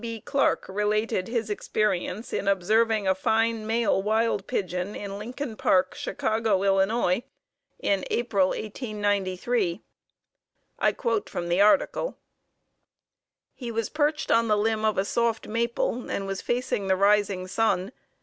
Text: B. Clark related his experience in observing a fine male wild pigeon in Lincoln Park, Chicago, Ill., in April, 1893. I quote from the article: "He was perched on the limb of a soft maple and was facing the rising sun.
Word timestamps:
B. 0.03 0.19
Clark 0.19 0.65
related 0.67 1.27
his 1.27 1.51
experience 1.51 2.33
in 2.33 2.47
observing 2.47 3.07
a 3.07 3.13
fine 3.13 3.67
male 3.67 4.01
wild 4.01 4.47
pigeon 4.47 4.95
in 4.95 5.19
Lincoln 5.19 5.55
Park, 5.55 5.93
Chicago, 5.93 6.63
Ill., 6.63 6.79
in 6.79 8.03
April, 8.09 8.47
1893. 8.47 9.83
I 10.79 10.91
quote 10.91 11.29
from 11.29 11.49
the 11.49 11.61
article: 11.61 12.17
"He 13.53 13.69
was 13.71 13.89
perched 13.89 14.31
on 14.31 14.47
the 14.47 14.57
limb 14.57 14.85
of 14.85 14.97
a 14.97 15.05
soft 15.05 15.47
maple 15.47 16.09
and 16.09 16.25
was 16.25 16.41
facing 16.41 16.87
the 16.87 16.95
rising 16.95 17.45
sun. 17.45 17.91